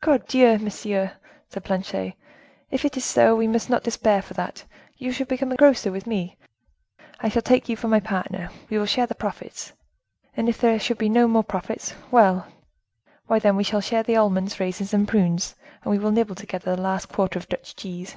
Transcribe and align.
"Cordieu! 0.00 0.56
monsieur!" 0.60 1.14
said 1.48 1.64
Planchet, 1.64 2.14
"If 2.70 2.84
it 2.84 2.96
is 2.96 3.04
so, 3.04 3.34
we 3.34 3.48
must 3.48 3.68
not 3.68 3.82
despair 3.82 4.22
for 4.22 4.32
that; 4.34 4.64
you 4.98 5.10
shall 5.10 5.26
become 5.26 5.50
a 5.50 5.56
grocer 5.56 5.90
with 5.90 6.06
me; 6.06 6.36
I 7.18 7.28
shall 7.28 7.42
take 7.42 7.68
you 7.68 7.74
for 7.76 7.88
my 7.88 7.98
partner, 7.98 8.50
we 8.70 8.78
will 8.78 8.86
share 8.86 9.06
the 9.08 9.16
profits, 9.16 9.72
and 10.36 10.48
if 10.48 10.58
there 10.58 10.78
should 10.78 10.98
be 10.98 11.08
no 11.08 11.26
more 11.26 11.42
profits, 11.42 11.92
well, 12.12 12.46
why 13.26 13.40
then 13.40 13.56
we 13.56 13.64
shall 13.64 13.80
share 13.80 14.04
the 14.04 14.14
almonds, 14.14 14.60
raisins 14.60 14.94
and 14.94 15.08
prunes, 15.08 15.56
and 15.82 15.90
we 15.90 15.98
will 15.98 16.12
nibble 16.12 16.36
together 16.36 16.76
the 16.76 16.80
last 16.82 17.06
quarter 17.08 17.36
of 17.36 17.48
Dutch 17.48 17.74
cheese." 17.74 18.14